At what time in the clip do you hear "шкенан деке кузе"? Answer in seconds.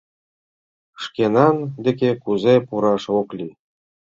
1.03-2.55